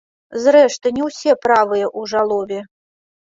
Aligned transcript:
Зрэшты, 0.43 0.91
не 0.99 1.03
ўсе 1.09 1.35
правыя 1.45 1.85
ў 1.99 2.13
жалобе. 2.13 2.59